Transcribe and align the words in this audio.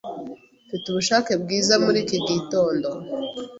Mfite 0.65 0.85
ubushake 0.89 1.31
bwiza 1.43 1.73
muri 1.83 1.97
iki 2.05 2.17
gitondo. 2.27 2.89